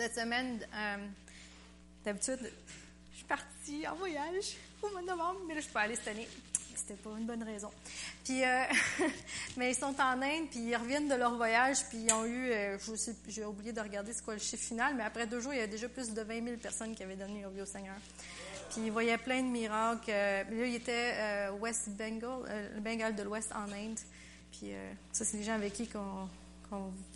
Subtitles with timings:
[0.00, 0.96] cette semaine, euh,
[2.06, 2.50] d'habitude,
[3.12, 6.08] je suis partie en voyage au mois de novembre, mais là, je peux aller cette
[6.08, 6.26] année.
[6.74, 7.70] C'était pas une bonne raison.
[8.24, 8.62] Puis, euh,
[9.58, 12.50] mais ils sont en Inde, puis ils reviennent de leur voyage, puis ils ont eu,
[12.50, 12.78] euh,
[13.28, 15.62] j'ai oublié de regarder c'est quoi le chiffre final, mais après deux jours, il y
[15.62, 17.96] a déjà plus de 20 000 personnes qui avaient donné leur vie au Seigneur.
[18.70, 20.10] Puis ils voyaient plein de miracles.
[20.10, 23.98] Là, il était euh, West Bengal, le Bengale de l'Ouest en Inde.
[24.50, 24.72] Puis
[25.12, 26.26] ça, c'est les gens avec qui qu'on,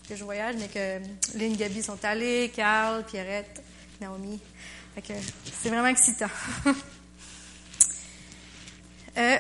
[0.08, 3.62] que je voyage, mais que Lynn, Gabi sont allés, Carl, Pierrette,
[4.00, 4.40] Naomi.
[5.02, 6.30] C'est vraiment excitant.
[9.16, 9.38] Euh,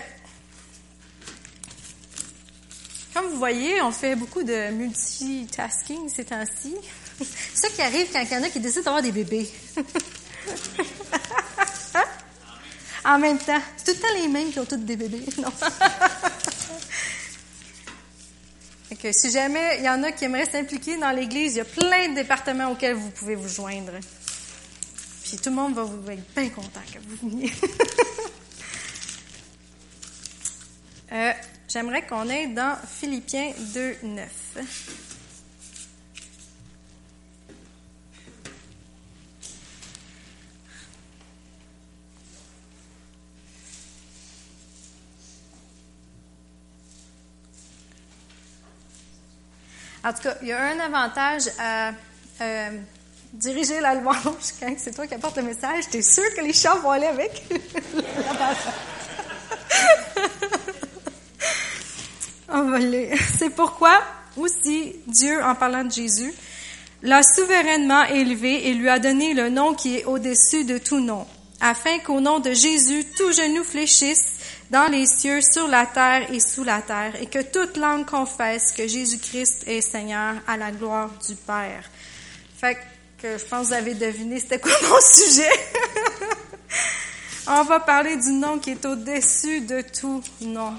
[3.12, 6.76] comme vous voyez, on fait beaucoup de multitasking ces temps-ci.
[7.18, 7.24] C'est
[7.54, 9.50] ça qui arrive quand il y en a qui décident d'avoir des bébés.
[13.04, 13.60] en même temps.
[13.76, 15.24] C'est tout le temps les mêmes qui ont tous des bébés.
[15.38, 15.50] Non?
[19.12, 22.10] Si jamais il y en a qui aimeraient s'impliquer dans l'Église, il y a plein
[22.10, 23.92] de départements auxquels vous pouvez vous joindre.
[25.24, 27.52] Puis tout le monde va vous être bien content que vous veniez.
[31.12, 31.32] Euh,
[31.68, 35.13] J'aimerais qu'on aille dans Philippiens 2, 9.
[50.04, 51.92] En tout cas, il y a un avantage à
[52.42, 52.70] euh,
[53.32, 54.18] diriger la louange
[54.60, 55.84] quand c'est toi qui apportes le message.
[55.90, 57.42] Tu es sûr que les chants vont aller avec?
[62.50, 62.78] On va
[63.38, 64.02] C'est pourquoi
[64.36, 66.34] aussi Dieu, en parlant de Jésus,
[67.02, 71.26] l'a souverainement élevé et lui a donné le nom qui est au-dessus de tout nom,
[71.60, 74.33] afin qu'au nom de Jésus, tout genou fléchisse
[74.74, 78.72] dans les cieux, sur la terre et sous la terre, et que toute langue confesse
[78.72, 81.88] que Jésus-Christ est Seigneur à la gloire du Père.
[82.58, 82.76] Fait
[83.22, 85.52] que je pense que vous avez deviné c'était quoi mon sujet.
[87.46, 90.74] On va parler du nom qui est au-dessus de tout nom.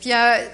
[0.00, 0.46] Puis euh,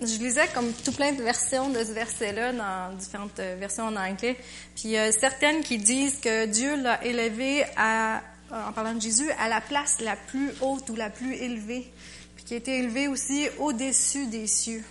[0.00, 4.38] je lisais comme tout plein de versions de ce verset-là dans différentes versions en anglais.
[4.74, 8.22] Puis euh, certaines qui disent que Dieu l'a élevé à,
[8.68, 11.90] en parlant de Jésus, à la place la plus haute ou la plus élevée,
[12.34, 14.84] puis qui a été élevé aussi au-dessus des cieux.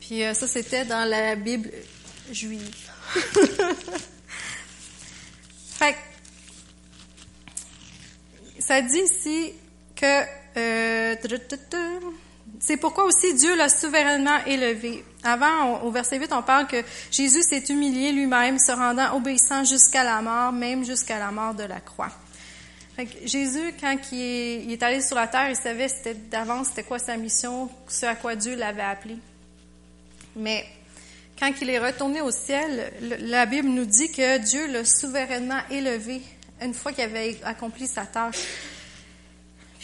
[0.00, 1.70] Puis euh, ça, c'était dans la Bible
[2.30, 2.74] juive.
[5.78, 5.98] fait que
[8.58, 9.52] ça dit ici
[9.94, 10.22] que
[10.56, 11.16] euh,
[12.60, 15.04] c'est pourquoi aussi Dieu l'a souverainement élevé.
[15.22, 20.04] Avant, au verset 8, on parle que Jésus s'est humilié lui-même, se rendant obéissant jusqu'à
[20.04, 22.10] la mort, même jusqu'à la mort de la croix.
[23.24, 25.88] Jésus, quand il est, il est allé sur la terre, il savait
[26.30, 29.16] d'avance c'était quoi sa mission, ce à quoi Dieu l'avait appelé.
[30.34, 30.66] Mais
[31.38, 36.22] quand il est retourné au ciel, la Bible nous dit que Dieu l'a souverainement élevé
[36.60, 38.38] une fois qu'il avait accompli sa tâche.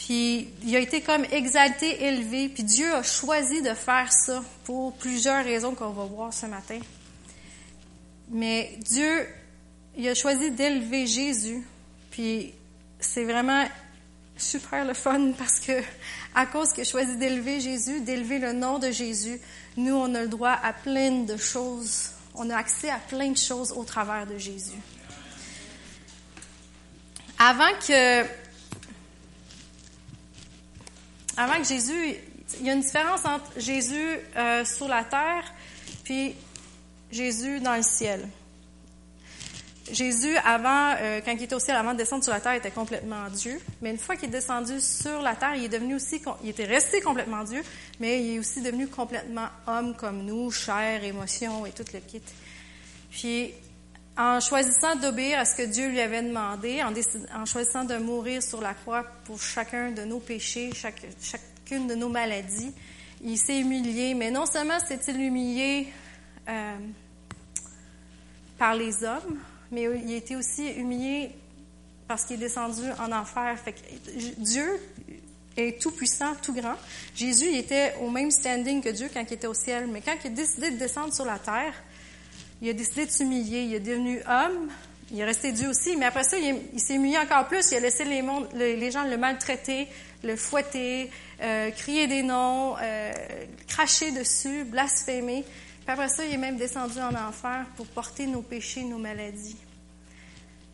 [0.04, 4.92] Puis il a été comme exalté, élevé, puis Dieu a choisi de faire ça pour
[4.96, 6.78] plusieurs raisons qu'on va voir ce matin.
[8.28, 9.26] Mais Dieu,
[9.96, 11.66] il a choisi d'élever Jésus,
[12.10, 12.52] puis
[13.00, 13.64] c'est vraiment
[14.36, 15.80] super le fun parce que
[16.34, 19.40] à cause qu'il a choisi d'élever Jésus, d'élever le nom de Jésus,
[19.78, 23.38] nous on a le droit à plein de choses, on a accès à plein de
[23.38, 24.76] choses au travers de Jésus.
[27.38, 28.43] Avant que
[31.36, 32.16] avant que Jésus,
[32.60, 35.44] il y a une différence entre Jésus euh, sur la terre
[36.04, 36.34] puis
[37.10, 38.28] Jésus dans le ciel.
[39.90, 42.70] Jésus, avant, euh, quand il était au ciel, avant de descendre sur la terre, était
[42.70, 43.60] complètement Dieu.
[43.82, 46.64] Mais une fois qu'il est descendu sur la terre, il est devenu aussi, il était
[46.64, 47.62] resté complètement Dieu,
[48.00, 52.22] mais il est aussi devenu complètement homme comme nous, chair, émotion et tout le kit.
[53.10, 53.52] Puis,
[54.16, 58.60] en choisissant d'obéir à ce que Dieu lui avait demandé, en, choisissant de mourir sur
[58.60, 62.72] la croix pour chacun de nos péchés, chacune de nos maladies,
[63.22, 64.14] il s'est humilié.
[64.14, 65.88] Mais non seulement s'est-il humilié
[66.48, 66.76] euh,
[68.56, 69.38] par les hommes,
[69.72, 71.32] mais il a été aussi humilié
[72.06, 73.58] parce qu'il est descendu en enfer.
[73.58, 74.80] Fait que Dieu
[75.56, 76.76] est tout puissant, tout grand.
[77.16, 80.16] Jésus il était au même standing que Dieu quand il était au ciel, mais quand
[80.24, 81.74] il a décidé de descendre sur la terre,
[82.62, 83.62] il a décidé de s'humilier.
[83.62, 84.68] Il est devenu homme.
[85.10, 87.70] Il est resté Dieu aussi, mais après ça, il, s'est humilié encore plus.
[87.70, 89.86] Il a laissé les, gens le maltraiter,
[90.22, 91.10] le fouetter,
[91.42, 93.12] euh, crier des noms, euh,
[93.68, 95.44] cracher dessus, blasphémer.
[95.44, 99.56] Puis après ça, il est même descendu en enfer pour porter nos péchés, nos maladies.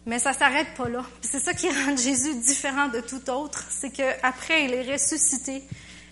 [0.06, 1.04] Mais ça s'arrête pas là.
[1.20, 5.62] C'est ça qui rend Jésus différent de tout autre, c'est qu'après, il est ressuscité,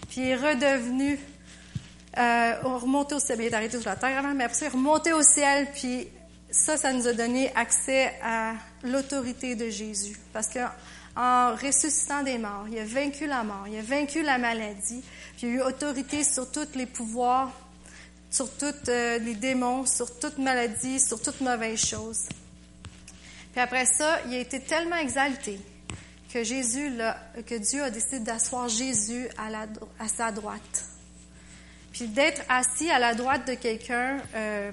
[0.09, 1.19] puis il est redevenu
[2.17, 3.39] euh, remonté au ciel.
[3.41, 6.09] Il est sur la terre avant, mais après ça, remonté au ciel, puis
[6.51, 10.19] ça, ça nous a donné accès à l'autorité de Jésus.
[10.33, 10.61] Parce que
[11.17, 15.03] en ressuscitant des morts, il a vaincu la mort, il a vaincu la maladie,
[15.37, 17.51] puis il a eu autorité sur tous les pouvoirs,
[18.31, 22.29] sur tous euh, les démons, sur toute maladie, sur toute mauvaise chose.
[23.53, 25.59] Puis après ça, il a été tellement exalté
[26.33, 26.93] que Jésus,
[27.47, 30.85] que Dieu a décidé d'asseoir Jésus à sa droite.
[31.99, 34.71] Puis d'être assis à la droite de quelqu'un euh,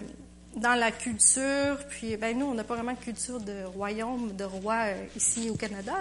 [0.58, 4.44] dans la culture, puis ben nous, on n'a pas vraiment de culture de royaume, de
[4.44, 5.94] roi euh, ici au Canada,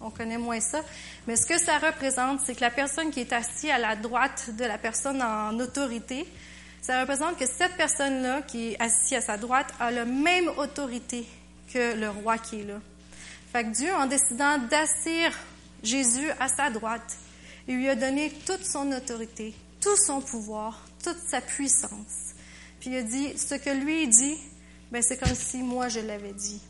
[0.00, 0.82] on connaît moins ça.
[1.26, 4.50] Mais ce que ça représente, c'est que la personne qui est assise à la droite
[4.56, 6.28] de la personne en autorité,
[6.80, 11.26] ça représente que cette personne-là qui est assise à sa droite a la même autorité
[11.74, 12.78] que le roi qui est là.
[13.52, 15.36] Fait que Dieu, en décidant d'assir
[15.82, 17.16] Jésus à sa droite,
[17.66, 22.34] il lui a donné toute son autorité, tout son pouvoir, toute sa puissance.
[22.80, 24.36] Puis il a dit, ce que lui dit,
[24.90, 26.60] ben c'est comme si moi je l'avais dit.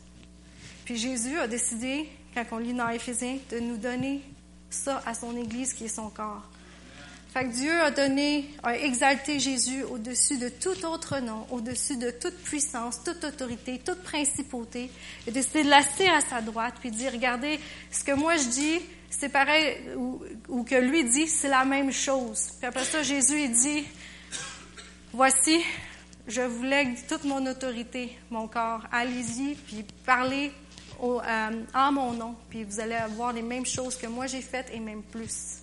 [0.85, 4.21] Puis Jésus a décidé, quand on lit dans Éphésiens, de nous donner
[4.69, 6.49] ça à son Église qui est son corps.
[7.31, 12.09] Fait que Dieu a donné, a exalté Jésus au-dessus de tout autre nom, au-dessus de
[12.09, 14.89] toute puissance, toute autorité, toute principauté.
[15.27, 17.59] A décidé de l'asseoir à sa droite, puis de dire, regardez,
[17.91, 18.79] ce que moi je dis,
[19.11, 22.49] c'est pareil, ou, ou, que lui dit, c'est la même chose.
[22.57, 23.85] Puis après ça, Jésus, il dit,
[25.13, 25.61] voici,
[26.27, 28.87] je vous lègue toute mon autorité, mon corps.
[28.91, 30.51] Allez-y, puis parlez
[30.99, 34.41] au, euh, en mon nom, puis vous allez avoir les mêmes choses que moi j'ai
[34.41, 35.61] faites et même plus.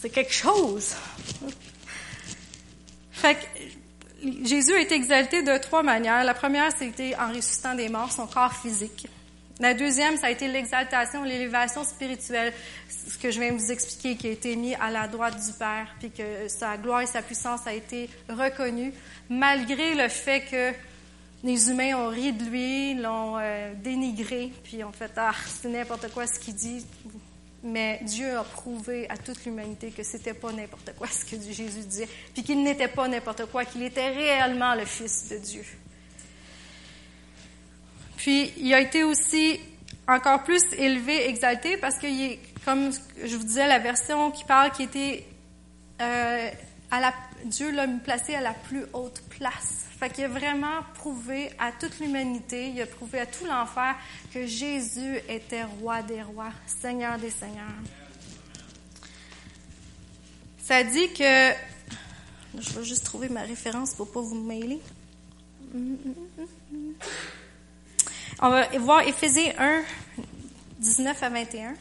[0.00, 0.94] C'est quelque chose.
[3.10, 6.24] Fait que Jésus a été exalté de trois manières.
[6.24, 9.08] La première, c'était en ressuscitant des morts, son corps physique.
[9.58, 12.54] La deuxième, ça a été l'exaltation, l'élévation spirituelle,
[12.88, 15.52] ce que je viens de vous expliquer, qui a été mis à la droite du
[15.58, 18.94] Père, puis que sa gloire et sa puissance a été reconnue,
[19.28, 20.72] malgré le fait que
[21.44, 26.10] les humains ont ri de lui, l'ont euh, dénigré, puis ont fait ah c'est n'importe
[26.10, 26.86] quoi ce qu'il dit.
[27.62, 31.84] Mais Dieu a prouvé à toute l'humanité que c'était pas n'importe quoi ce que Jésus
[31.86, 35.64] disait, puis qu'il n'était pas n'importe quoi, qu'il était réellement le Fils de Dieu.
[38.16, 39.60] Puis il a été aussi
[40.08, 42.90] encore plus élevé, exalté, parce est, comme
[43.22, 45.26] je vous disais, la version qui parle qui était
[46.00, 46.50] euh,
[46.90, 47.14] à la,
[47.44, 49.84] Dieu l'a placé à la plus haute place.
[49.98, 53.94] Fait qu'il a vraiment prouvé à toute l'humanité, il a prouvé à tout l'enfer
[54.32, 57.66] que Jésus était roi des rois, Seigneur des seigneurs.
[60.62, 61.52] Ça dit que,
[62.58, 64.80] je vais juste trouver ma référence pour pas vous mêler.
[68.40, 69.82] On va voir Éphésiens 1,
[70.78, 71.74] 19 à 21.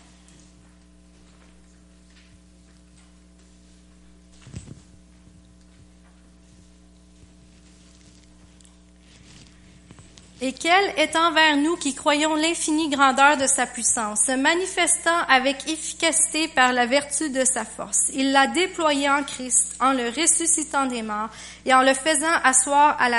[10.42, 15.68] Et quel est envers nous qui croyons l'infinie grandeur de sa puissance, se manifestant avec
[15.68, 18.10] efficacité par la vertu de sa force?
[18.14, 21.30] Il l'a déployé en Christ, en le ressuscitant des morts
[21.66, 23.10] et en le faisant asseoir à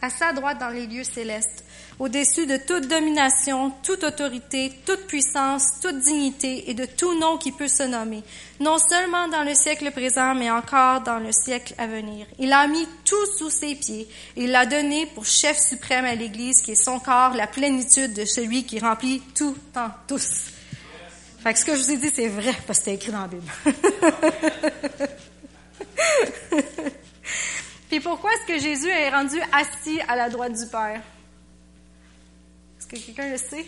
[0.00, 1.63] à sa droite dans les lieux célestes
[1.98, 7.52] au-dessus de toute domination, toute autorité, toute puissance, toute dignité et de tout nom qui
[7.52, 8.22] peut se nommer,
[8.60, 12.26] non seulement dans le siècle présent, mais encore dans le siècle à venir.
[12.38, 16.60] Il a mis tout sous ses pieds et l'a donné pour chef suprême à l'Église,
[16.62, 20.50] qui est son corps, la plénitude de celui qui remplit tout en tous.
[21.42, 23.20] Fait que ce que je vous ai dit, c'est vrai, parce que c'est écrit dans
[23.20, 23.50] la Bible.
[27.90, 31.02] Puis pourquoi est-ce que Jésus est rendu assis à la droite du Père?
[32.84, 33.64] Est-ce que quelqu'un le sait?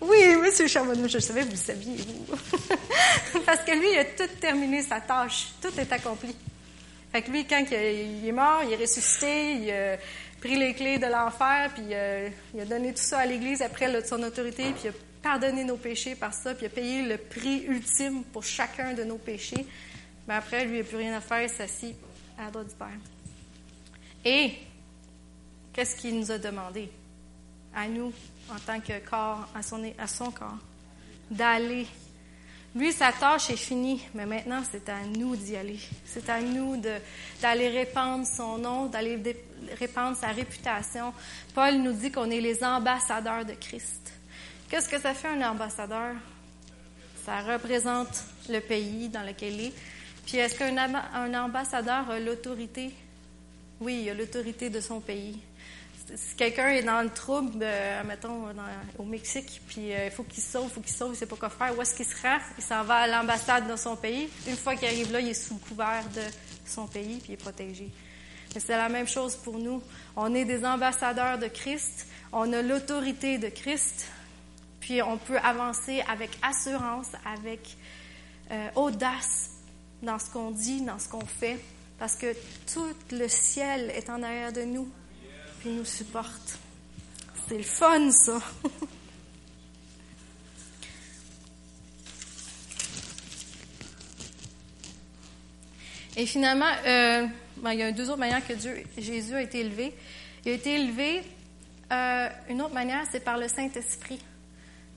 [0.00, 0.68] Oui, M.
[0.68, 2.36] Charbonneau, je savais, vous le saviez, vous.
[3.46, 5.48] Parce que lui, il a tout terminé sa tâche.
[5.60, 6.34] Tout est accompli.
[7.12, 9.98] Fait que lui, quand il est mort, il est ressuscité, il a
[10.40, 14.02] pris les clés de l'enfer, puis euh, il a donné tout ça à l'Église après
[14.06, 17.18] son autorité, puis il a pardonné nos péchés par ça, puis il a payé le
[17.18, 19.66] prix ultime pour chacun de nos péchés.
[20.26, 21.94] Mais après, lui, il n'a plus rien à faire, il s'assit
[22.38, 22.88] à la droite du Père.
[24.24, 24.54] Et
[25.74, 26.88] qu'est-ce qu'il nous a demandé?
[27.74, 28.12] À nous,
[28.50, 30.58] en tant que corps, à son, à son corps,
[31.30, 31.86] d'aller.
[32.74, 35.78] Lui, sa tâche est finie, mais maintenant, c'est à nous d'y aller.
[36.04, 36.76] C'est à nous
[37.40, 39.20] d'aller répandre son nom, d'aller
[39.78, 41.12] répandre sa réputation.
[41.54, 44.12] Paul nous dit qu'on est les ambassadeurs de Christ.
[44.68, 46.16] Qu'est-ce que ça fait un ambassadeur?
[47.24, 49.72] Ça représente le pays dans lequel il est.
[50.26, 52.92] Puis est-ce qu'un ambassadeur a l'autorité?
[53.80, 55.38] Oui, il a l'autorité de son pays
[56.14, 58.48] si quelqu'un est dans le trouble, euh, mettons,
[58.98, 61.36] au Mexique, puis euh, il faut qu'il sauve, il faut qu'il sauve, il sait pas
[61.36, 62.38] quoi faire, où est-ce qu'il se rend?
[62.58, 64.28] Il s'en va à l'ambassade de son pays.
[64.46, 66.22] Une fois qu'il arrive là, il est sous couvert de
[66.66, 67.90] son pays, puis il est protégé.
[68.54, 69.82] Et c'est la même chose pour nous.
[70.16, 74.06] On est des ambassadeurs de Christ, on a l'autorité de Christ,
[74.80, 77.76] puis on peut avancer avec assurance, avec
[78.50, 79.50] euh, audace
[80.02, 81.58] dans ce qu'on dit, dans ce qu'on fait,
[81.98, 82.34] parce que
[82.72, 84.88] tout le ciel est en arrière de nous,
[85.68, 86.58] nous supporte.
[87.48, 88.40] C'est le fun, ça.
[96.16, 99.60] Et finalement, euh, ben, il y a deux autres manières que Dieu, Jésus a été
[99.60, 99.92] élevé.
[100.44, 101.22] Il a été élevé,
[101.92, 104.20] euh, une autre manière, c'est par le Saint-Esprit.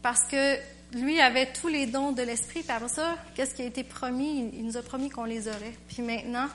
[0.01, 0.57] Parce que
[0.93, 2.63] lui avait tous les dons de l'Esprit.
[2.67, 4.51] Après ça, qu'est-ce qui a été promis?
[4.53, 5.73] Il nous a promis qu'on les aurait.
[5.89, 6.47] Puis maintenant,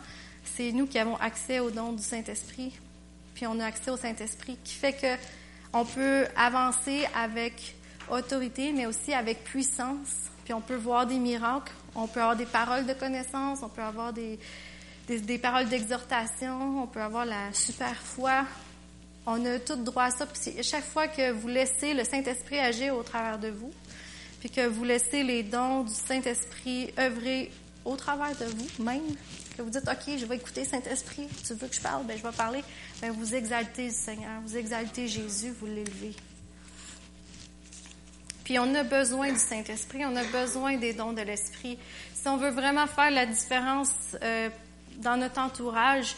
[0.44, 2.72] c'est nous qui avons accès aux dons du Saint-Esprit.
[3.34, 5.16] Puis on a accès au Saint-Esprit, qui fait que
[5.72, 7.74] on peut avancer avec
[8.10, 10.30] autorité, mais aussi avec puissance.
[10.44, 13.82] Puis on peut voir des miracles, on peut avoir des paroles de connaissance, on peut
[13.82, 14.38] avoir des,
[15.08, 18.44] des, paroles d'exhortation, on peut avoir la super foi.
[19.24, 20.26] On a tout droit à ça.
[20.26, 23.72] Puis chaque fois que vous laissez le Saint-Esprit agir au travers de vous,
[24.40, 27.52] puis que vous laissez les dons du Saint-Esprit œuvrer
[27.84, 29.00] au travers de vous même,
[29.54, 32.22] que vous dites, OK, je vais écouter Saint-Esprit, tu veux que je parle, ben je
[32.22, 32.62] vais parler,
[33.00, 36.14] ben vous exaltez le Seigneur, vous exaltez Jésus, vous l'élevez.
[38.44, 41.78] Puis on a besoin du Saint-Esprit, on a besoin des dons de l'Esprit.
[42.14, 43.92] Si on veut vraiment faire la différence
[44.22, 44.48] euh,
[44.98, 46.16] dans notre entourage,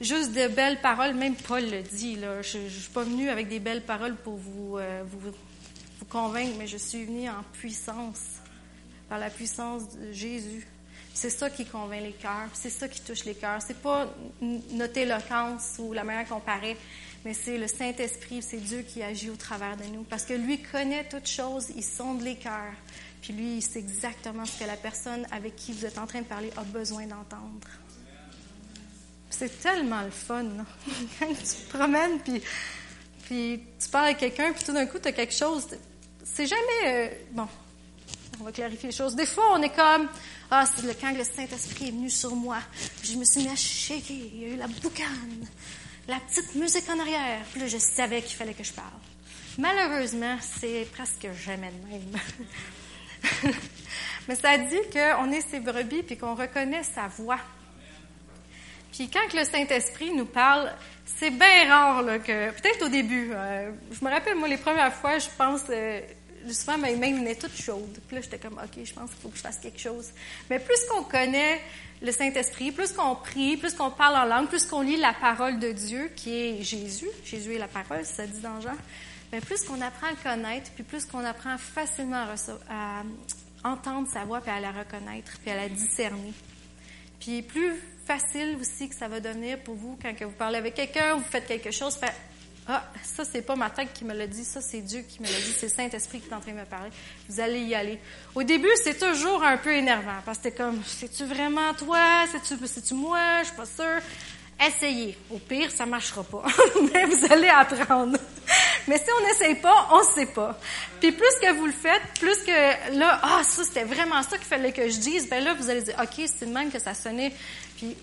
[0.00, 3.48] juste de belles paroles, même Paul le dit, là, je ne suis pas venu avec
[3.48, 8.20] des belles paroles pour vous, euh, vous, vous convaincre, mais je suis venu en puissance,
[9.08, 10.66] par la puissance de Jésus.
[11.14, 13.62] C'est ça qui convainc les cœurs, c'est ça qui touche les cœurs.
[13.64, 16.76] C'est pas notre éloquence ou la manière qu'on paraît,
[17.24, 20.02] mais c'est le Saint-Esprit, c'est Dieu qui agit au travers de nous.
[20.02, 22.74] Parce que lui connaît toutes choses, il sonde les cœurs.
[23.22, 26.20] Puis lui, il sait exactement ce que la personne avec qui vous êtes en train
[26.20, 27.68] de parler a besoin d'entendre.
[29.30, 30.44] C'est tellement le fun,
[31.20, 32.42] Quand tu te promènes, puis,
[33.24, 35.68] puis tu parles avec quelqu'un, puis tout d'un coup, tu as quelque chose.
[36.24, 36.86] C'est jamais.
[36.86, 37.48] Euh, bon,
[38.40, 39.14] on va clarifier les choses.
[39.14, 40.08] Des fois, on est comme.
[40.50, 42.58] Ah, c'est le, quand le Saint-Esprit est venu sur moi,
[43.02, 45.46] je me suis mis à shaker, il y a eu la boucane
[46.08, 47.40] la petite musique en arrière.
[47.50, 48.88] Puis là, je savais qu'il fallait que je parle.
[49.58, 53.54] Malheureusement, c'est presque jamais de même.
[54.28, 57.38] Mais ça dit qu'on est ses brebis puis qu'on reconnaît sa voix.
[58.92, 60.72] Puis quand le Saint-Esprit nous parle,
[61.04, 64.92] c'est bien rare là, que, peut-être au début, euh, je me rappelle, moi, les premières
[64.92, 66.00] fois, je pense, euh,
[66.52, 67.98] souvent, ma main venait toute chaude.
[68.06, 70.10] Puis là, j'étais comme, OK, je pense qu'il faut que je fasse quelque chose.
[70.50, 71.60] Mais plus qu'on connaît
[72.02, 75.58] le Saint-Esprit, plus qu'on prie, plus qu'on parle en langue, plus qu'on lit la parole
[75.58, 78.76] de Dieu, qui est Jésus, Jésus est la parole, ça dit dans Jean,
[79.32, 82.26] mais plus qu'on apprend à connaître, puis plus qu'on apprend facilement
[82.68, 83.02] à,
[83.64, 86.34] entendre sa voix, puis à la reconnaître, puis à la discerner.
[87.18, 87.74] Puis plus
[88.06, 91.46] facile aussi que ça va devenir pour vous quand vous parlez avec quelqu'un, vous faites
[91.46, 91.98] quelque chose,
[92.66, 95.26] ah, ça, c'est pas ma tête qui me l'a dit, ça, c'est Dieu qui me
[95.26, 96.90] l'a dit, c'est Saint-Esprit qui est en train de me parler.
[97.28, 97.98] Vous allez y aller.
[98.34, 102.24] Au début, c'est toujours un peu énervant, parce que c'est comme, c'est-tu vraiment toi?
[102.32, 103.40] C'est-tu, c'est-tu moi?
[103.40, 104.00] Je suis pas sûre.
[104.66, 105.18] Essayez.
[105.30, 106.42] Au pire, ça marchera pas.
[106.92, 108.18] Mais vous allez apprendre.
[108.88, 110.58] Mais si on n'essaye pas, on ne sait pas.
[111.00, 114.46] Puis plus que vous le faites, plus que là, ah, ça, c'était vraiment ça qu'il
[114.46, 116.94] fallait que je dise, ben là, vous allez dire, OK, c'est le même que ça
[116.94, 117.32] sonnait.
[117.76, 117.96] Puis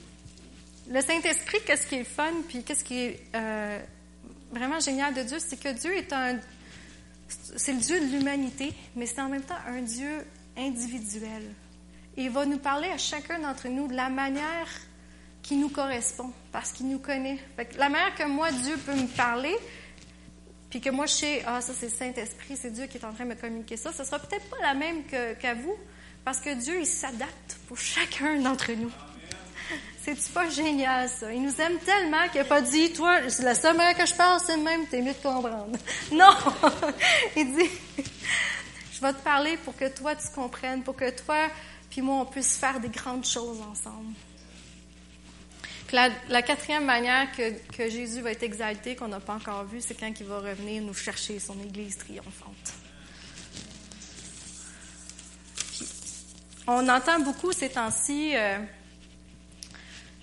[0.89, 3.19] le Saint-Esprit, qu'est-ce qui est fun, puis qu'est-ce qui est...
[3.35, 3.79] Euh,
[4.51, 6.39] vraiment génial de Dieu, c'est que Dieu est un.
[7.27, 10.25] C'est le Dieu de l'humanité, mais c'est en même temps un Dieu
[10.57, 11.43] individuel.
[12.17, 14.67] Et il va nous parler à chacun d'entre nous de la manière
[15.41, 17.39] qui nous correspond, parce qu'il nous connaît.
[17.77, 19.55] la manière que moi, Dieu peut me parler,
[20.69, 23.13] puis que moi, je sais, ah, ça, c'est le Saint-Esprit, c'est Dieu qui est en
[23.13, 25.75] train de me communiquer ça, ce sera peut-être pas la même qu'à vous,
[26.23, 28.91] parce que Dieu, il s'adapte pour chacun d'entre nous.
[30.03, 31.31] C'est pas génial, ça?
[31.31, 34.15] Il nous aime tellement qu'il n'a pas dit, toi, c'est la seule manière que je
[34.15, 35.77] parle, c'est le même, t'es mieux de comprendre.
[36.11, 36.35] Non!
[37.35, 37.69] Il dit,
[38.91, 41.49] je vais te parler pour que toi, tu comprennes, pour que toi,
[41.91, 44.13] puis moi, on puisse faire des grandes choses ensemble.
[45.85, 45.97] Puis
[46.29, 49.93] la, quatrième manière que, que, Jésus va être exalté, qu'on n'a pas encore vu, c'est
[49.93, 52.73] quand il va revenir nous chercher son Église triomphante.
[56.65, 58.35] on entend beaucoup ces temps-ci...
[58.35, 58.57] Euh,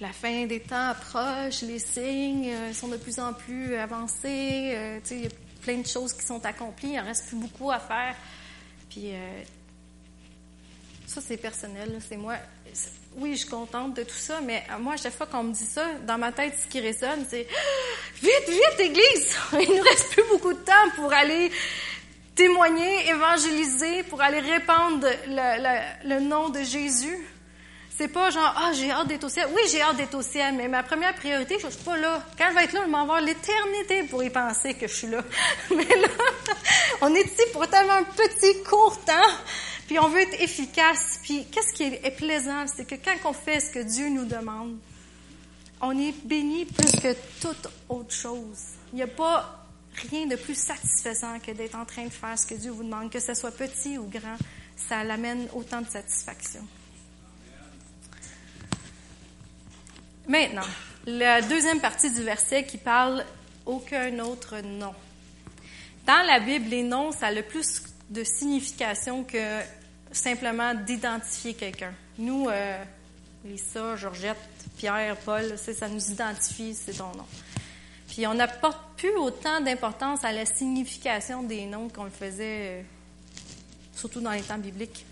[0.01, 5.01] la fin des temps approche, les signes euh, sont de plus en plus avancés, euh,
[5.11, 5.31] il y a
[5.63, 8.15] plein de choses qui sont accomplies, il en reste plus beaucoup à faire.
[8.89, 9.43] Puis euh,
[11.07, 12.35] ça, c'est personnel, c'est moi.
[13.17, 15.65] Oui, je suis contente de tout ça, mais moi, à chaque fois qu'on me dit
[15.65, 17.49] ça, dans ma tête, ce qui résonne, c'est
[18.23, 19.37] vite, vite, Église!
[19.55, 21.51] Il nous reste plus beaucoup de temps pour aller
[22.37, 27.19] témoigner, évangéliser, pour aller répandre le, le nom de Jésus.
[27.99, 29.49] C'est pas genre, ah, j'ai hâte d'être au ciel.
[29.53, 32.25] Oui, j'ai hâte d'être au ciel, mais ma première priorité, je suis pas là.
[32.39, 35.09] Quand je vais être là, je vais avoir l'éternité pour y penser que je suis
[35.09, 35.25] là.
[35.75, 36.09] mais là,
[37.01, 39.35] on est ici pour tellement un petit court temps,
[39.89, 41.19] puis on veut être efficace.
[41.25, 44.77] Puis qu'est-ce qui est plaisant, c'est que quand on fait ce que Dieu nous demande,
[45.81, 48.59] on est béni plus que toute autre chose.
[48.93, 49.67] Il n'y a pas
[50.09, 53.11] rien de plus satisfaisant que d'être en train de faire ce que Dieu vous demande,
[53.11, 54.37] que ce soit petit ou grand,
[54.77, 56.65] ça l'amène autant de satisfaction.
[60.29, 60.67] Maintenant,
[61.07, 63.25] la deuxième partie du verset qui parle
[63.65, 64.93] aucun autre nom.
[66.07, 69.61] Dans la Bible, les noms, ça a le plus de signification que
[70.13, 71.95] simplement d'identifier quelqu'un.
[72.19, 72.85] Nous, euh,
[73.43, 74.37] Lisa, Georgette,
[74.77, 77.27] Pierre, Paul, ça nous identifie, c'est ton nom.
[78.09, 82.83] Puis on n'apporte plus autant d'importance à la signification des noms qu'on le faisait, euh,
[83.95, 85.07] surtout dans les temps bibliques.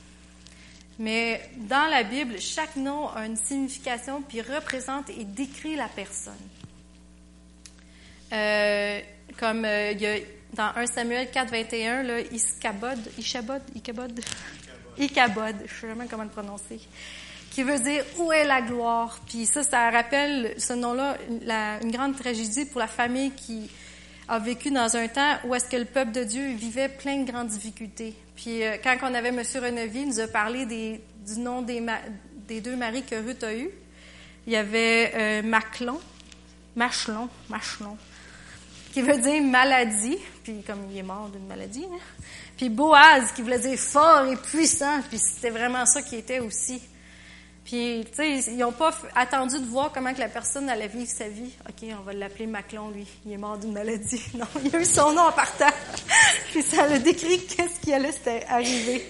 [0.98, 6.34] Mais dans la Bible, chaque nom a une signification puis représente et décrit la personne.
[8.32, 9.00] Euh,
[9.38, 10.16] comme euh, il y a
[10.54, 14.20] dans 1 Samuel 4, 21, là, Iskabod, Ishabod, Ikabod,
[14.98, 16.80] Ikabod, je ne sais jamais comment le prononcer,
[17.50, 19.20] qui veut dire où est la gloire.
[19.26, 21.18] Puis ça, ça rappelle ce nom-là
[21.82, 23.70] une grande tragédie pour la famille qui
[24.28, 27.30] a vécu dans un temps où est-ce que le peuple de Dieu vivait plein de
[27.30, 28.14] grandes difficultés.
[28.35, 29.40] Puis euh, quand on avait M.
[29.40, 31.85] Renevier, il nous a parlé des, du nom des,
[32.49, 33.71] des, deux maris que Ruth a eu.
[34.47, 36.00] Il y avait euh, Maclon,
[36.75, 37.97] Machelon, Machelon,
[38.92, 41.85] qui veut dire maladie, puis comme il est mort d'une maladie.
[41.85, 41.99] Hein.
[42.56, 46.80] Puis Boaz, qui voulait dire fort et puissant, puis c'était vraiment ça qui était aussi.
[47.66, 51.11] Puis, tu sais, ils n'ont pas attendu de voir comment que la personne allait vivre
[51.11, 51.50] sa vie.
[51.68, 53.04] OK, on va l'appeler Maclon, lui.
[53.26, 54.23] Il est mort d'une maladie.
[54.37, 55.73] Non, il a eu son nom en partant.
[56.52, 58.14] Puis ça le décrit qu'est-ce qui allait
[58.49, 59.04] arriver.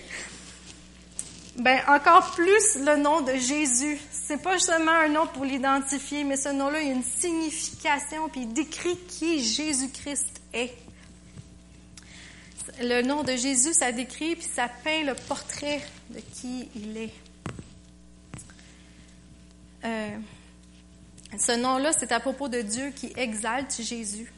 [1.57, 3.99] Ben, encore plus le nom de Jésus.
[4.11, 8.43] C'est pas seulement un nom pour l'identifier, mais ce nom-là, il a une signification, puis
[8.43, 10.73] il décrit qui Jésus-Christ est.
[12.81, 17.26] Le nom de Jésus, ça décrit, puis ça peint le portrait de qui il est.
[19.87, 20.19] Euh,
[21.39, 24.33] ce nom-là, c'est à propos de Dieu qui exalte Jésus.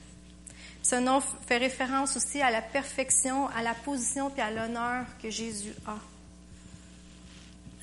[0.83, 5.31] Ce nom fait référence aussi à la perfection, à la position et à l'honneur que
[5.31, 5.99] Jésus a.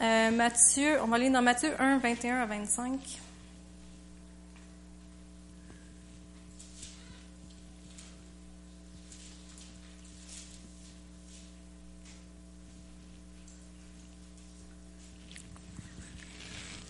[0.02, 3.00] Euh, Matthieu, on va aller dans Matthieu 1, 21 à 25.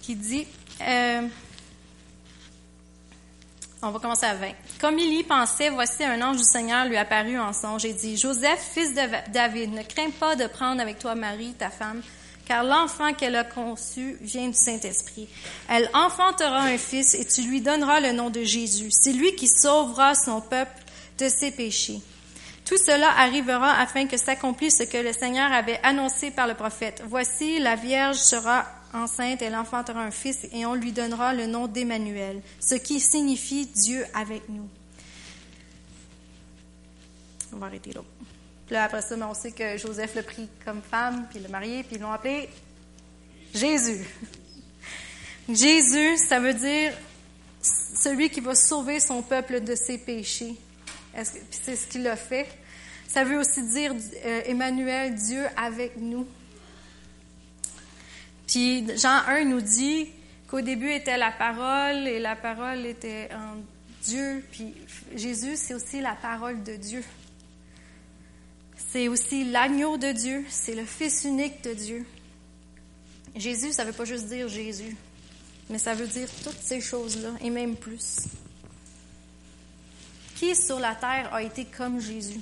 [0.02, 0.48] Qui dit,
[0.82, 1.28] euh,
[3.82, 4.48] on va commencer à 20.
[4.80, 8.18] Comme il y pensait, voici un ange du Seigneur lui apparut en songe et dit,
[8.18, 12.02] Joseph, fils de David, ne crains pas de prendre avec toi Marie, ta femme,
[12.46, 15.28] car l'enfant qu'elle a conçu vient du Saint-Esprit.
[15.70, 18.90] Elle enfantera un fils et tu lui donneras le nom de Jésus.
[18.92, 20.84] C'est lui qui sauvera son peuple
[21.20, 22.02] de ses péchés.
[22.66, 27.04] Tout cela arrivera afin que s'accomplisse ce que le Seigneur avait annoncé par le prophète.
[27.06, 31.68] Voici, la Vierge sera enceinte, elle enfantera un fils et on lui donnera le nom
[31.68, 34.68] d'Emmanuel, ce qui signifie Dieu avec nous.
[37.54, 38.02] On va arrêter là.
[38.68, 41.84] Puis après ça, ben, on sait que Joseph l'a pris comme femme, puis l'a marié,
[41.84, 42.50] puis ils l'ont appelé
[43.54, 44.06] Jésus.
[45.50, 46.94] Jésus, ça veut dire
[47.62, 50.56] celui qui va sauver son peuple de ses péchés.
[51.52, 52.48] C'est ce qu'il a fait.
[53.08, 53.94] Ça veut aussi dire
[54.26, 56.28] euh, Emmanuel, Dieu avec nous.
[58.48, 60.08] Puis Jean 1 nous dit
[60.48, 63.58] qu'au début était la parole et la parole était en
[64.04, 64.44] Dieu.
[64.52, 64.74] Puis
[65.16, 67.04] Jésus, c'est aussi la parole de Dieu.
[68.78, 72.06] C'est aussi l'agneau de Dieu, c'est le Fils unique de Dieu.
[73.36, 74.96] Jésus, ça ne veut pas juste dire Jésus,
[75.70, 78.20] mais ça veut dire toutes ces choses-là et même plus.
[80.36, 82.40] Qui sur la terre a été comme Jésus?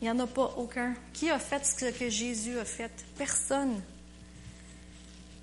[0.00, 0.94] Il n'y en a pas aucun.
[1.12, 2.92] Qui a fait ce que Jésus a fait?
[3.18, 3.82] Personne.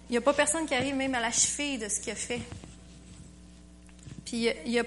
[0.10, 2.42] Il n'y a pas personne qui arrive même à la de ce qu'il a fait.
[4.26, 4.80] Puis il n'y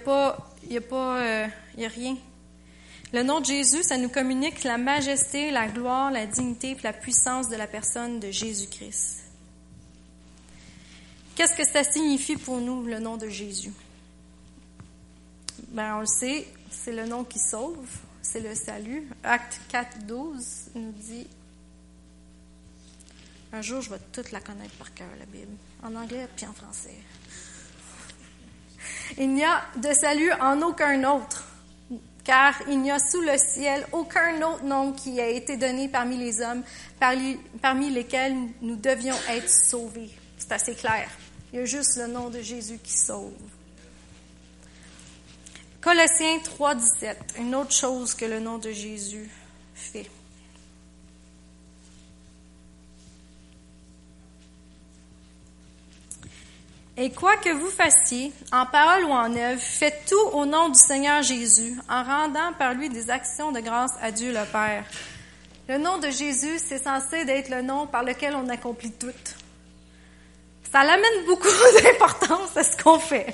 [1.19, 2.17] euh, a rien.
[3.13, 7.49] Le nom de Jésus, ça nous communique la majesté, la gloire, la dignité la puissance
[7.49, 9.25] de la personne de Jésus-Christ.
[11.35, 13.73] Qu'est-ce que ça signifie pour nous, le nom de Jésus?
[15.69, 17.89] Ben, on le sait, c'est le nom qui sauve,
[18.23, 19.09] c'est le salut.
[19.25, 21.27] Acte 4, 12 nous dit
[23.53, 26.53] un jour, je vais toute la connaître par cœur, la Bible, en anglais puis en
[26.53, 26.95] français.
[29.19, 31.45] Il n'y a de salut en aucun autre,
[32.23, 36.17] car il n'y a sous le ciel aucun autre nom qui a été donné parmi
[36.17, 36.63] les hommes,
[37.01, 40.11] parmi lesquels nous devions être sauvés.
[40.39, 41.09] C'est assez clair.
[41.53, 43.35] Il y a juste le nom de Jésus qui sauve.
[45.81, 49.29] Colossiens 3, 17, une autre chose que le nom de Jésus
[49.75, 50.09] fait.
[57.03, 60.79] Et quoi que vous fassiez, en parole ou en œuvre, faites tout au nom du
[60.79, 64.85] Seigneur Jésus, en rendant par lui des actions de grâce à Dieu le Père.
[65.67, 69.07] Le nom de Jésus, c'est censé être le nom par lequel on accomplit tout.
[70.71, 71.49] Ça l'amène beaucoup
[71.83, 73.33] d'importance à ce qu'on fait.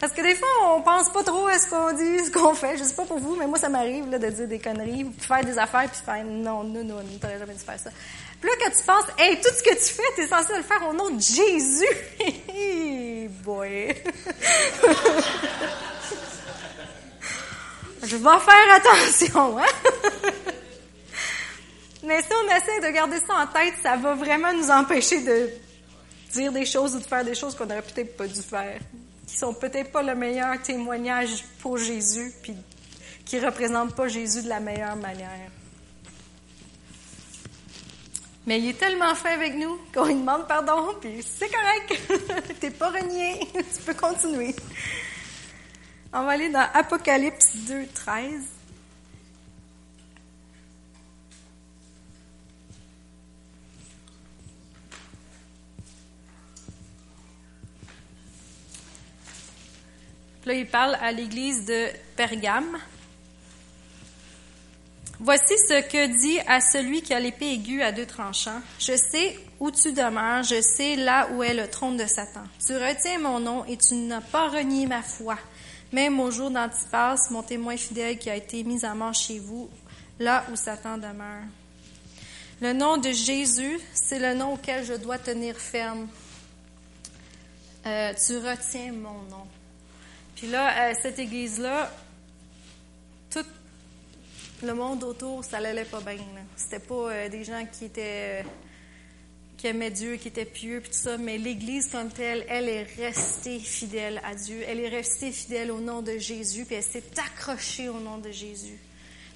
[0.00, 2.78] Parce que des fois, on pense pas trop à ce qu'on dit, ce qu'on fait.
[2.78, 5.44] Je sais pas pour vous, mais moi, ça m'arrive de dire des conneries, de faire
[5.44, 7.90] des affaires, puis faire non, non, non, t'aurais jamais dû faire ça.
[8.40, 10.62] Puis là, quand tu penses, hey, tout ce que tu fais, tu es censé le
[10.62, 11.86] faire au nom de Jésus.
[13.44, 13.94] Boy.
[18.02, 19.64] Je vais faire attention, hein?
[22.04, 25.50] Mais si on essaie de garder ça en tête, ça va vraiment nous empêcher de
[26.32, 28.78] dire des choses ou de faire des choses qu'on n'aurait peut-être pas dû faire,
[29.26, 32.54] qui sont peut-être pas le meilleur témoignage pour Jésus, puis
[33.24, 35.50] qui représentent pas Jésus de la meilleure manière.
[38.46, 42.54] Mais il est tellement fait avec nous qu'on lui demande pardon, puis c'est correct.
[42.60, 43.40] T'es pas renié.
[43.52, 44.54] tu peux continuer.
[46.12, 48.42] On va aller dans Apocalypse 2, 13.
[60.44, 62.78] Là, il parle à l'église de Pergame.
[65.26, 68.62] Voici ce que dit à celui qui a l'épée aiguë à deux tranchants.
[68.78, 72.44] Je sais où tu demeures, je sais là où est le trône de Satan.
[72.64, 75.36] Tu retiens mon nom et tu n'as pas renié ma foi.
[75.90, 79.68] Même au jour d'Antipas, mon témoin fidèle qui a été mis à mort chez vous,
[80.20, 81.42] là où Satan demeure.
[82.60, 86.06] Le nom de Jésus, c'est le nom auquel je dois tenir ferme.
[87.84, 89.48] Euh, tu retiens mon nom.
[90.36, 91.90] Puis là, euh, cette église-là,
[94.62, 96.16] le monde autour, ça l'allait pas bien.
[96.56, 98.48] C'était pas euh, des gens qui étaient euh,
[99.56, 102.82] qui aimaient Dieu, qui étaient pieux, puis tout ça, mais l'Église comme telle, elle est
[102.82, 104.62] restée fidèle à Dieu.
[104.66, 108.30] Elle est restée fidèle au nom de Jésus, puis elle s'est accrochée au nom de
[108.30, 108.78] Jésus.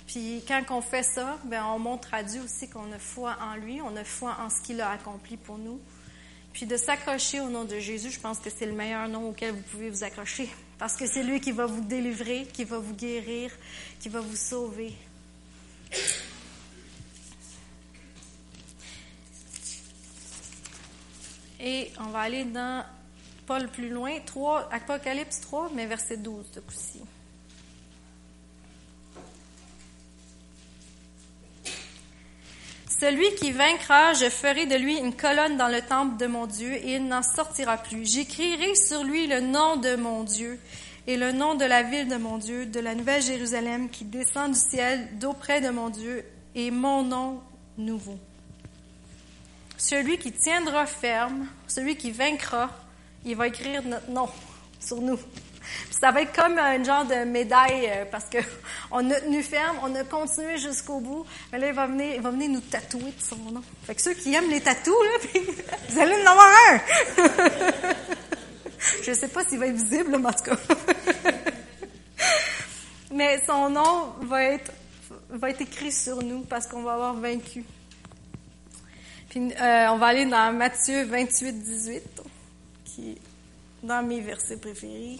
[0.07, 3.55] Puis quand on fait ça, ben on montre à Dieu aussi qu'on a foi en
[3.57, 5.81] lui, on a foi en ce qu'il a accompli pour nous.
[6.53, 9.53] Puis de s'accrocher au nom de Jésus, je pense que c'est le meilleur nom auquel
[9.53, 12.95] vous pouvez vous accrocher, parce que c'est lui qui va vous délivrer, qui va vous
[12.95, 13.53] guérir,
[14.01, 14.93] qui va vous sauver.
[21.63, 22.85] Et on va aller dans
[23.47, 27.01] Paul plus loin, 3, Apocalypse 3, mais verset 12 de coup-ci.
[33.01, 36.75] Celui qui vaincra, je ferai de lui une colonne dans le temple de mon Dieu
[36.75, 38.11] et il n'en sortira plus.
[38.11, 40.61] J'écrirai sur lui le nom de mon Dieu
[41.07, 44.53] et le nom de la ville de mon Dieu, de la nouvelle Jérusalem qui descend
[44.53, 47.41] du ciel d'auprès de mon Dieu, et mon nom
[47.79, 48.19] nouveau.
[49.77, 52.71] Celui qui tiendra ferme, celui qui vaincra,
[53.25, 54.29] il va écrire notre nom
[54.79, 55.19] sur nous.
[55.91, 58.39] ça va être comme un genre de médaille euh, parce que
[58.91, 61.25] on a tenu ferme, on a continué jusqu'au bout.
[61.53, 63.63] Mais là, il va venir, il va venir nous tatouer de son nom.
[63.87, 65.41] Fait que ceux qui aiment les tatous, là,
[65.89, 66.81] vous allez en avoir un.
[69.03, 70.57] Je ne sais pas s'il va être visible, mais en tout cas.
[73.13, 74.73] mais son nom va être,
[75.61, 77.65] écrit sur nous parce qu'on va avoir vaincu.
[79.31, 82.03] Puis euh, on va aller dans Matthieu 28, 18,
[82.85, 83.19] qui est
[83.83, 85.19] dans mes versets préférés.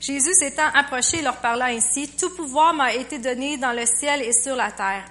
[0.00, 4.32] Jésus s'étant approché leur parla ainsi, Tout pouvoir m'a été donné dans le ciel et
[4.32, 5.04] sur la terre.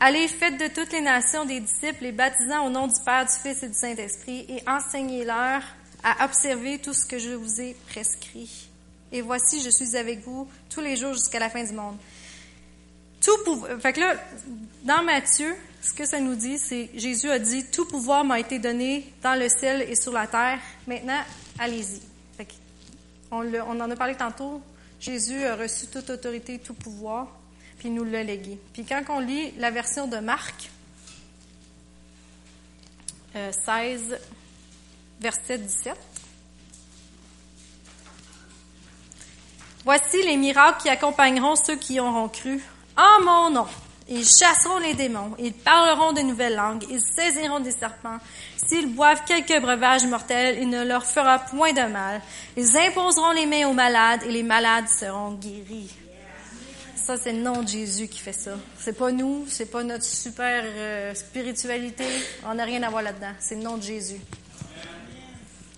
[0.00, 3.32] Allez, faites de toutes les nations des disciples, les baptisant au nom du Père, du
[3.32, 5.60] Fils et du Saint-Esprit, et enseignez-leur
[6.04, 8.68] à observer tout ce que je vous ai prescrit.
[9.10, 11.96] Et voici, je suis avec vous tous les jours jusqu'à la fin du monde.
[13.20, 14.14] Tout fait que là,
[14.84, 18.60] dans Matthieu, ce que ça nous dit, c'est Jésus a dit tout pouvoir m'a été
[18.60, 20.60] donné dans le ciel et sur la terre.
[20.86, 21.22] Maintenant,
[21.58, 22.00] allez-y.
[23.32, 24.62] On, on en a parlé tantôt.
[25.00, 27.26] Jésus a reçu toute autorité, tout pouvoir
[27.78, 28.58] puis nous l'a légué.
[28.72, 30.70] Puis quand on lit la version de Marc,
[33.34, 34.16] 16, euh,
[35.20, 35.96] verset 17,
[39.84, 42.62] Voici les miracles qui accompagneront ceux qui auront cru
[42.94, 43.66] en mon nom.
[44.10, 48.18] Ils chasseront les démons, ils parleront de nouvelles langues, ils saisiront des serpents.
[48.56, 52.20] S'ils boivent quelques breuvages mortels, il ne leur fera point de mal.
[52.56, 55.90] Ils imposeront les mains aux malades et les malades seront guéris.
[57.08, 58.58] Ça, c'est le nom de Jésus qui fait ça.
[58.78, 62.04] C'est pas nous, c'est pas notre super euh, spiritualité.
[62.44, 63.32] On n'a rien à voir là-dedans.
[63.38, 64.20] C'est le nom de Jésus.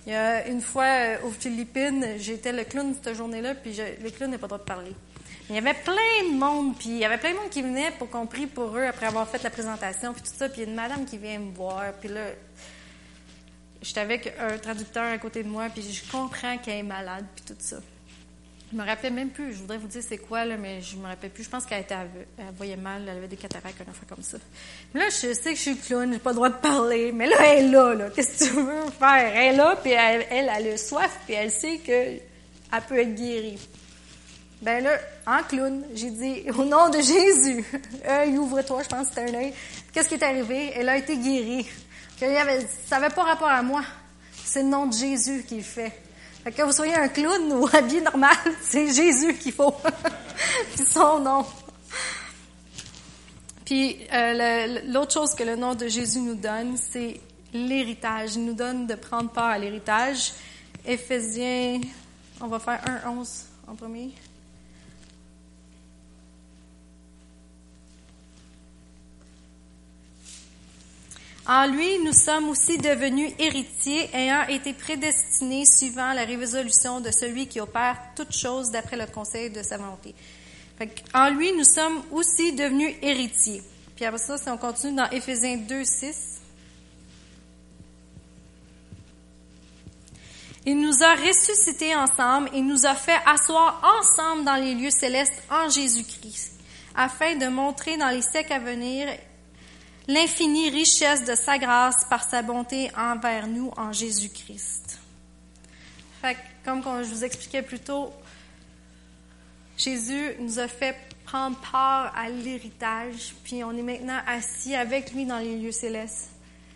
[0.04, 4.10] Il y a une fois euh, aux Philippines, j'étais le clown cette journée-là, puis le
[4.10, 4.92] clown n'a pas le droit de parler.
[5.48, 7.92] Il y avait plein de monde, puis il y avait plein de monde qui venait
[7.92, 10.48] pour qu'on prie pour eux après avoir fait la présentation, puis tout ça.
[10.48, 12.22] Puis il y a une madame qui vient me voir, puis là,
[13.80, 17.44] j'étais avec un traducteur à côté de moi, puis je comprends qu'elle est malade, puis
[17.46, 17.76] tout ça.
[18.72, 19.52] Je me rappelle même plus.
[19.52, 21.42] Je voudrais vous dire c'est quoi, là, mais je me rappelle plus.
[21.42, 21.94] Je pense qu'elle était
[22.38, 24.38] elle voyait mal, elle avait des cataractes, un enfant comme ça.
[24.94, 27.26] Mais là, je sais que je suis clown, j'ai pas le droit de parler, mais
[27.26, 28.10] là, elle est là, là.
[28.10, 29.32] Qu'est-ce que tu veux faire?
[29.34, 32.20] Elle est là, puis elle, elle, a le soif, puis elle sait qu'elle
[32.88, 33.58] peut être guérie.
[34.62, 37.64] Ben là, en clown, j'ai dit, au nom de Jésus,
[38.08, 39.52] œil, ouvre-toi, je pense que c'était un œil.
[39.92, 40.72] Qu'est-ce qui est arrivé?
[40.76, 41.66] Elle a été guérie.
[42.20, 43.82] ça n'avait pas rapport à moi.
[44.44, 45.92] C'est le nom de Jésus qui fait.
[46.42, 49.74] Fait que vous soyez un clown ou habillé normal, c'est Jésus qu'il faut.
[50.74, 51.44] Puis son nom.
[53.64, 57.20] Puis euh, l'autre chose que le nom de Jésus nous donne, c'est
[57.52, 58.36] l'héritage.
[58.36, 60.32] Il nous donne de prendre part à l'héritage.
[60.86, 61.80] Éphésiens,
[62.40, 64.10] on va faire 1.11 en premier.
[71.46, 77.46] En lui, nous sommes aussi devenus héritiers, ayant été prédestinés suivant la résolution de celui
[77.46, 80.14] qui opère toutes choses d'après le conseil de sa volonté.
[81.14, 83.62] en lui, nous sommes aussi devenus héritiers.
[83.96, 86.40] Puis après ça, si on continue dans Éphésiens 2, 6.
[90.66, 95.42] Il nous a ressuscités ensemble et nous a fait asseoir ensemble dans les lieux célestes
[95.50, 96.60] en Jésus-Christ,
[96.94, 99.08] afin de montrer dans les siècles à venir
[100.10, 104.98] l'infinie richesse de sa grâce par sa bonté envers nous en Jésus-Christ.
[106.64, 108.12] comme je vous expliquais plus tôt,
[109.76, 115.24] Jésus nous a fait prendre part à l'héritage, puis on est maintenant assis avec lui
[115.24, 116.30] dans les lieux célestes.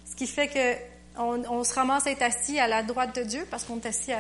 [0.09, 3.47] Ce qui fait que on, se ramasse à être assis à la droite de Dieu
[3.51, 4.13] parce qu'on est assis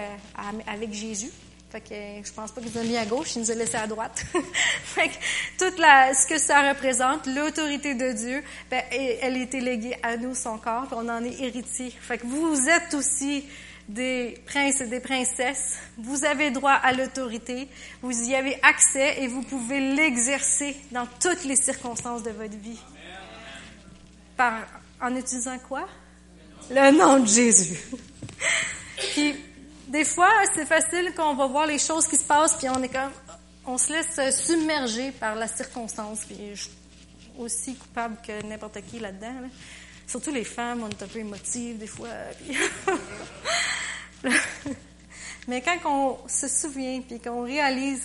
[0.67, 1.31] avec Jésus.
[1.75, 3.75] Fait que je pense pas qu'il nous a mis à gauche, il nous a laissé
[3.75, 4.25] à droite.
[4.85, 5.15] fait que
[5.59, 10.57] toute ce que ça représente, l'autorité de Dieu, ben, elle est léguée à nous, son
[10.57, 11.91] corps, on en est héritier.
[11.91, 13.45] Fait que vous êtes aussi
[13.89, 15.81] des princes et des princesses.
[15.99, 17.67] Vous avez droit à l'autorité.
[18.03, 22.79] Vous y avez accès et vous pouvez l'exercer dans toutes les circonstances de votre vie.
[24.37, 24.61] Par,
[25.03, 25.89] en utilisant quoi?
[26.71, 27.81] Le nom de Jésus.
[29.13, 29.35] Puis,
[29.95, 32.89] des fois, c'est facile qu'on va voir les choses qui se passent, puis on est
[32.89, 33.13] comme,
[33.65, 36.73] on se laisse submerger par la circonstance, puis je suis
[37.39, 39.49] aussi coupable que n'importe qui là-dedans.
[40.05, 42.09] Surtout les femmes, on est un peu émotives des fois.
[45.47, 48.03] Mais quand on se souvient, puis qu'on réalise,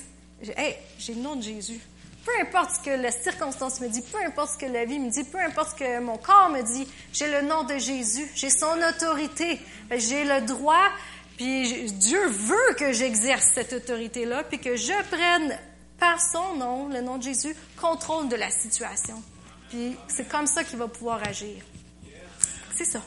[0.57, 1.79] hey, j'ai le nom de Jésus.
[2.23, 5.09] Peu importe ce que la circonstance me dit, peu importe ce que la vie me
[5.09, 8.51] dit, peu importe ce que mon corps me dit, j'ai le nom de Jésus, j'ai
[8.51, 10.89] son autorité, j'ai le droit
[11.39, 15.57] puis Dieu veut que j'exerce cette autorité-là, puis que je prenne
[15.97, 19.23] par son nom, le nom de Jésus, contrôle de la situation.
[19.69, 21.63] Puis c'est comme ça qu'il va pouvoir agir.
[22.75, 23.01] C'est ça.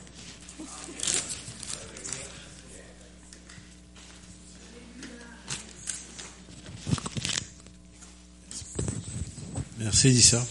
[9.78, 10.42] Merci Lisa.